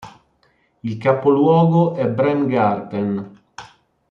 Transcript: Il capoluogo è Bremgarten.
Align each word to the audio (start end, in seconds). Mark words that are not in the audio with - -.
Il 0.81 0.97
capoluogo 0.97 1.93
è 1.93 2.07
Bremgarten. 2.07 3.39